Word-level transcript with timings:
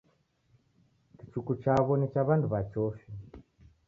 Kichuku 1.17 1.51
chaw'o 1.61 1.93
ni 1.97 2.07
cha 2.13 2.21
w'andu 2.27 2.47
w'a 2.51 2.61
chofi. 2.71 3.07